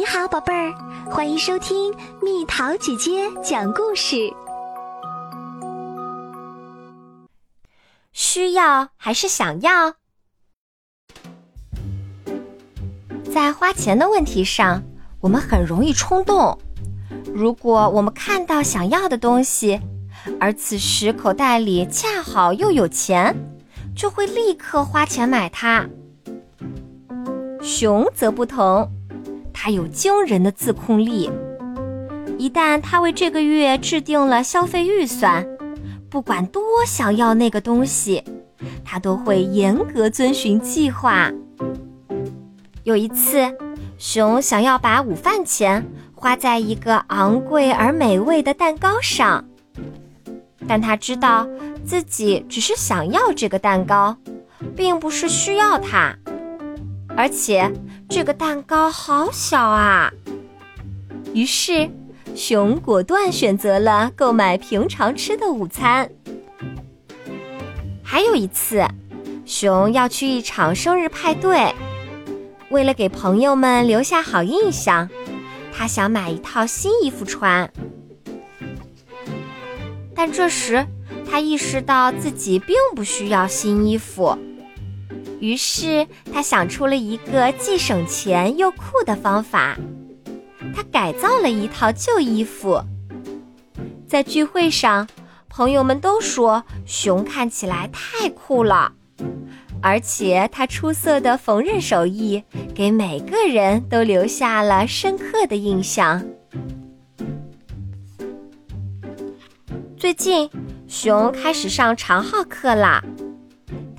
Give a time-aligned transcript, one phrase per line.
[0.00, 0.72] 你好，宝贝儿，
[1.10, 4.32] 欢迎收听蜜桃姐姐讲故事。
[8.10, 9.92] 需要还是想要？
[13.30, 14.82] 在花钱的问题上，
[15.20, 16.58] 我们很容易冲动。
[17.34, 19.78] 如果我们看到想要的东西，
[20.40, 23.36] 而此时口袋里恰好又有钱，
[23.94, 25.86] 就会立刻花钱买它。
[27.60, 28.90] 熊则不同，
[29.62, 31.30] 他有惊人的自控力。
[32.38, 35.46] 一旦他为这个月制定了消费预算，
[36.08, 38.24] 不管多想要那个东西，
[38.82, 41.30] 他都会严格遵循计划。
[42.84, 43.54] 有一次，
[43.98, 49.44] 熊想要把午饭钱花在一个昂贵而美味的蛋糕上，
[50.66, 51.46] 但他知道
[51.84, 54.16] 自己只是想要这个蛋糕，
[54.74, 56.16] 并不是需要它。
[57.14, 57.70] 而且
[58.10, 60.12] 这个蛋糕好小啊！
[61.32, 61.88] 于是，
[62.34, 66.10] 熊果断选择了购买平常吃的午餐。
[68.02, 68.84] 还有一次，
[69.46, 71.72] 熊要去一场生日派对，
[72.70, 75.08] 为了给朋友们留下好印象，
[75.72, 77.72] 他想买一套新衣服穿。
[80.16, 80.84] 但这时，
[81.30, 84.36] 他意识到自己并不需要新衣服。
[85.40, 89.76] 于是他想出了一个既省钱又酷的方法，
[90.74, 92.80] 他改造了一套旧衣服。
[94.06, 95.08] 在聚会上，
[95.48, 98.92] 朋友们都说熊看起来太酷了，
[99.80, 102.42] 而且他出色的缝纫手艺
[102.74, 106.22] 给每个人都留下了深刻的印象。
[109.96, 110.50] 最近，
[110.88, 113.02] 熊开始上长号课啦。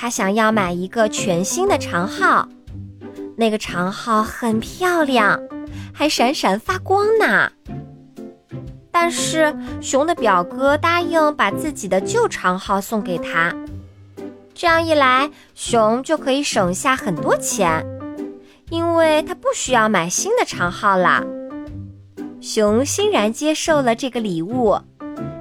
[0.00, 2.48] 他想要买一个全新的长号，
[3.36, 5.42] 那个长号很漂亮，
[5.92, 7.50] 还闪闪发光呢。
[8.92, 13.52] 但是熊的表哥答应把自己的旧长号送给他，
[14.54, 17.84] 这样一来，熊就可以省下很多钱，
[18.70, 21.26] 因为他不需要买新的长号了。
[22.40, 24.78] 熊欣然接受了这个礼物，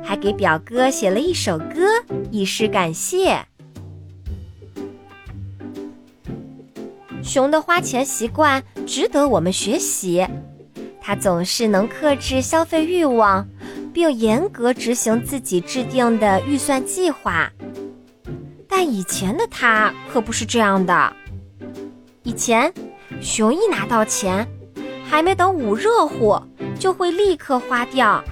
[0.03, 3.45] 还给表哥写了一首歌，以示感谢。
[7.27, 10.25] 熊的花钱习惯值得我们学习，
[11.01, 13.45] 它总是能克制消费欲望，
[13.93, 17.51] 并严格执行自己制定的预算计划。
[18.65, 21.13] 但以前的他可不是这样的。
[22.23, 22.73] 以前，
[23.19, 24.47] 熊一拿到钱，
[25.05, 26.41] 还没等捂热乎，
[26.79, 28.23] 就会立刻花掉。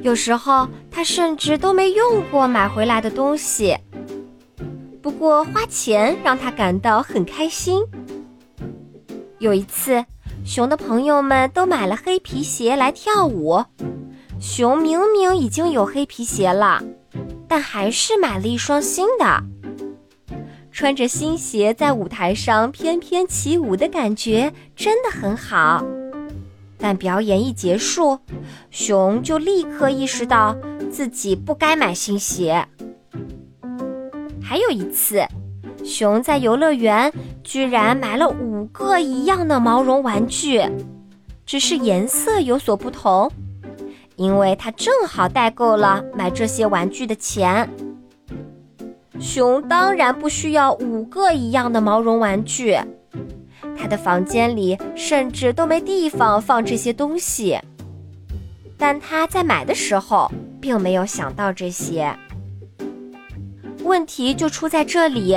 [0.00, 3.76] 有时候，他甚至都没用过买回来的东西。
[5.02, 7.82] 不过花钱让他感到很开心。
[9.38, 10.04] 有一次，
[10.44, 13.64] 熊的朋友们都买了黑皮鞋来跳舞，
[14.38, 16.82] 熊明明已经有黑皮鞋了，
[17.48, 19.42] 但还是买了一双新的。
[20.70, 25.84] 穿着新鞋在舞台上翩翩起舞的感觉真的很好。
[26.78, 28.18] 但表演一结束，
[28.70, 30.56] 熊就立刻意识到
[30.90, 32.66] 自己不该买新鞋。
[34.50, 35.24] 还有一次，
[35.84, 37.12] 熊在游乐园
[37.44, 40.60] 居然买了五个一样的毛绒玩具，
[41.46, 43.30] 只是颜色有所不同，
[44.16, 47.70] 因为他正好代够了买这些玩具的钱。
[49.20, 52.76] 熊当然不需要五个一样的毛绒玩具，
[53.78, 57.56] 他的房间里甚至都没地方放这些东西。
[58.76, 60.28] 但他在买的时候
[60.60, 62.12] 并没有想到这些。
[63.82, 65.36] 问题就出在这里，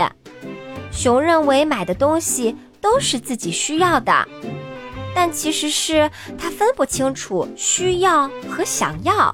[0.91, 4.27] 熊认为买的东西都是自己需要的，
[5.15, 9.33] 但其实是他分不清楚需要和想要，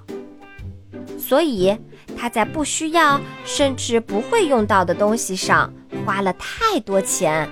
[1.18, 1.76] 所以
[2.18, 5.72] 他在不需要甚至不会用到的东西上
[6.06, 7.50] 花了太多钱，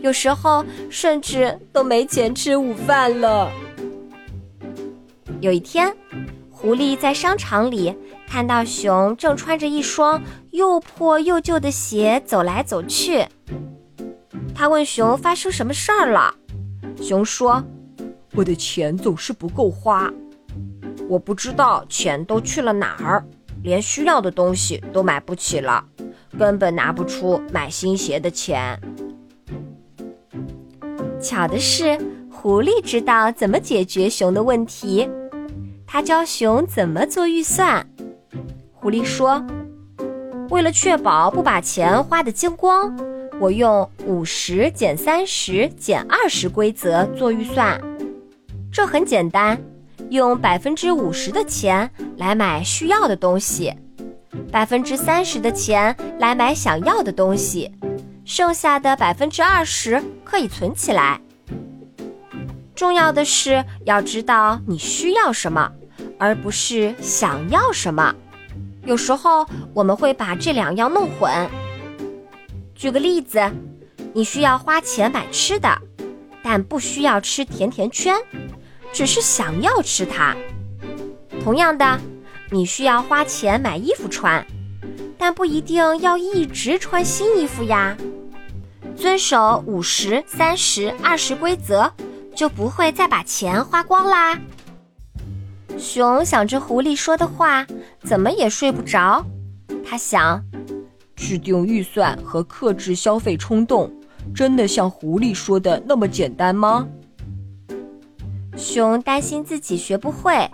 [0.00, 3.50] 有时候甚至都没钱吃午饭了。
[5.40, 5.94] 有一天，
[6.60, 7.94] 狐狸在商场里。
[8.26, 13.24] 看到熊正穿着一双又破又旧的鞋走来走去，
[14.54, 16.34] 他问熊发生什么事儿了。
[17.00, 17.64] 熊说
[18.34, 20.12] ：“我的钱总是不够花，
[21.08, 23.24] 我不知道钱都去了哪儿，
[23.62, 25.82] 连需要的东西都买不起了，
[26.38, 28.78] 根本拿不出买新鞋的钱。”
[31.18, 31.98] 巧的是，
[32.30, 35.08] 狐狸知道怎么解决熊的问题，
[35.90, 37.84] 他教熊怎么做预算。
[38.74, 39.42] 狐狸说
[40.50, 42.94] ：“为了确保不把钱花得精光，
[43.40, 47.80] 我用五十减三十减二十规则做预算，
[48.70, 49.58] 这很简单，
[50.10, 53.74] 用百分之五十的钱来买需要的东西，
[54.52, 57.72] 百分之三十的钱来买想要的东西，
[58.26, 61.18] 剩下的百分之二十可以存起来。
[62.74, 65.72] 重要的是要知道你需要什么，
[66.18, 68.14] 而不是想要什么。
[68.84, 71.30] 有时候我们会把这两样弄混。
[72.74, 73.40] 举个例子，
[74.12, 75.76] 你需要花钱买吃的，
[76.42, 78.14] 但不需要吃甜甜圈，
[78.92, 80.34] 只是想要吃它。
[81.42, 82.00] 同样的，
[82.50, 84.44] 你需要花钱买衣服穿，
[85.18, 87.96] 但不一定要一直穿新衣服呀。
[88.96, 91.92] 遵守五十、三十、二十规则，
[92.34, 94.38] 就不会再把钱花光啦。
[95.78, 97.64] 熊想着狐狸说的话，
[98.02, 99.24] 怎么也睡不着。
[99.84, 100.42] 他想，
[101.14, 103.90] 制定预算和克制消费冲动，
[104.34, 106.86] 真的像狐狸说的那么简单吗？
[108.56, 110.50] 熊担心自己学不会，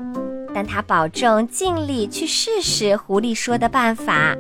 [0.55, 4.37] 但他保证尽力去试试狐狸说的办法，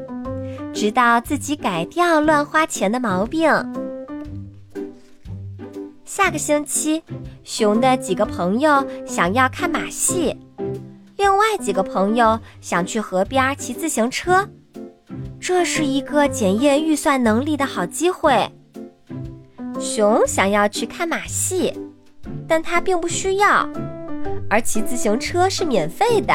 [0.75, 3.51] 直到自己改掉乱花钱的毛病。
[6.05, 7.03] 下个星期，
[7.43, 10.37] 熊的几个朋友想要看马戏。
[11.25, 14.47] 另外几个朋友想去河边骑自行车，
[15.41, 18.47] 这是一个检验预算能力的好机会。
[19.81, 21.73] 熊想要去看马戏，
[22.47, 23.67] 但他并不需要，
[24.51, 26.35] 而骑自行车是免费的。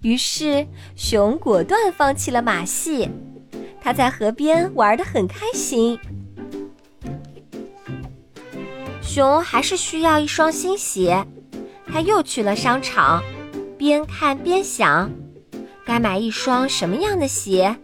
[0.00, 0.66] 于是
[0.96, 3.08] 熊果断放弃了马戏，
[3.80, 5.96] 他在河边玩得很开心。
[9.00, 11.24] 熊还是需要一双新鞋，
[11.86, 13.22] 他又去了商场。
[13.82, 15.10] 边看边想，
[15.84, 17.74] 该买一双什么样的鞋？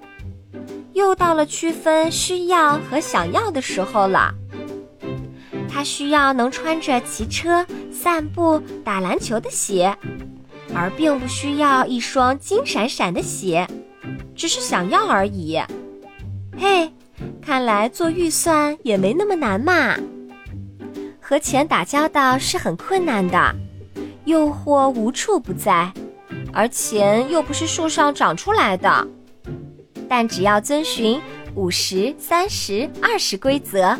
[0.92, 4.32] 又到了区分需要和想要的时候了。
[5.68, 9.92] 他需要能穿着骑车、散步、打篮球的鞋，
[10.72, 13.66] 而并不需要一双金闪闪的鞋，
[14.36, 15.60] 只是想要而已。
[16.56, 16.92] 嘿，
[17.42, 19.96] 看来做预算也没那么难嘛。
[21.20, 23.52] 和钱打交道是很困难的。
[24.28, 25.90] 诱惑无处不在，
[26.52, 29.08] 而钱又不是树上长出来的。
[30.06, 31.18] 但只要遵循
[31.54, 33.96] 五十、三十、二十规则，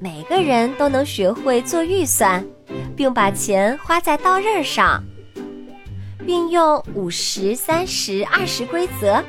[0.00, 2.42] 每个人都能学会做预算，
[2.96, 5.04] 并把钱花在刀刃上。
[6.26, 9.22] 运用五十、三十、二十规则，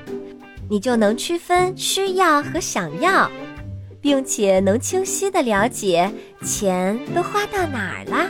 [0.70, 3.30] 你就能区分需要和想要，
[4.00, 6.10] 并且能清晰的了解
[6.46, 8.30] 钱都花到哪儿了。